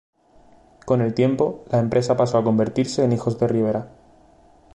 Con 0.83 0.99
el 1.01 1.13
tiempo, 1.13 1.63
la 1.69 1.77
empresa 1.77 2.17
pasó 2.17 2.39
a 2.39 2.43
convertirse 2.43 3.03
en 3.03 3.11
Hijos 3.11 3.37
de 3.37 3.47
Rivera. 3.47 3.89